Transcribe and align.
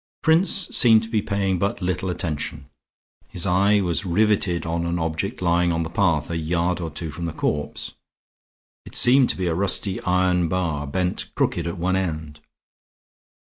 Prince 0.23 0.51
seemed 0.75 1.03
to 1.03 1.09
be 1.09 1.21
paying 1.21 1.59
but 1.59 1.79
little 1.79 2.09
attention; 2.09 2.65
his 3.29 3.45
eye 3.45 3.79
was 3.81 4.03
riveted 4.03 4.65
on 4.65 4.83
an 4.87 4.97
object 4.97 5.43
lying 5.43 5.71
on 5.71 5.83
the 5.83 5.91
path 5.91 6.31
a 6.31 6.37
yard 6.37 6.81
or 6.81 6.89
two 6.89 7.11
from 7.11 7.25
the 7.25 7.31
corpse. 7.31 7.91
It 8.83 8.95
seemed 8.95 9.29
to 9.29 9.37
be 9.37 9.45
a 9.45 9.53
rusty 9.53 10.01
iron 10.01 10.47
bar 10.47 10.87
bent 10.87 11.29
crooked 11.35 11.67
at 11.67 11.77
one 11.77 11.95
end. 11.95 12.39